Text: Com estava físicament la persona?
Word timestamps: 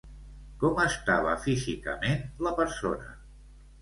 Com 0.61 0.79
estava 0.83 1.35
físicament 1.45 2.27
la 2.49 2.55
persona? 2.63 3.15